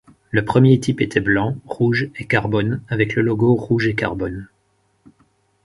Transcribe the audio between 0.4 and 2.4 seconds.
premier type était blanc, rouge et